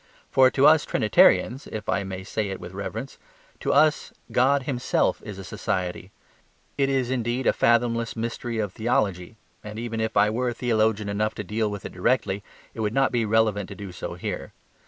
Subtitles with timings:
[0.31, 3.19] For to us Trinitarians (if I may say it with reverence)
[3.59, 6.09] to us God Himself is a society.
[6.75, 11.35] It is indeed a fathomless mystery of theology, and even if I were theologian enough
[11.35, 12.41] to deal with it directly,
[12.73, 14.53] it would not be relevant to do so here.